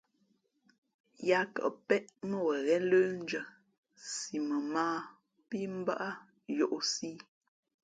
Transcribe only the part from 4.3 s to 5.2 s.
mα mᾱ ā